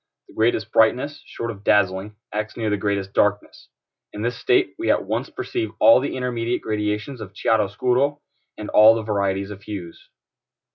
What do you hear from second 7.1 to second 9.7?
of chiaro scuro, and all the varieties of